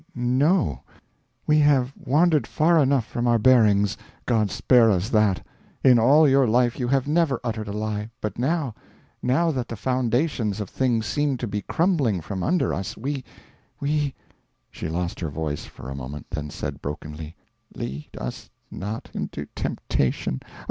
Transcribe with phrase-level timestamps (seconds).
[0.15, 0.81] no.
[1.45, 5.45] We have wandered far enough from our bearings God spare us that!
[5.83, 8.09] In all your life you have never uttered a lie.
[8.19, 8.73] But now
[9.21, 13.23] now that the foundations of things seem to be crumbling from under us, we
[13.79, 14.15] we"
[14.71, 17.35] She lost her voice for a moment, then said, brokenly,
[17.75, 20.41] "Lead us not into temptation...